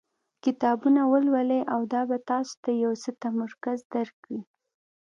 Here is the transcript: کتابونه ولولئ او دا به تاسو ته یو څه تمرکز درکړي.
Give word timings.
کتابونه 0.43 1.01
ولولئ 1.11 1.61
او 1.73 1.81
دا 1.93 2.01
به 2.09 2.17
تاسو 2.29 2.53
ته 2.63 2.71
یو 2.83 2.91
څه 3.03 3.09
تمرکز 3.23 3.77
درکړي. 3.95 4.39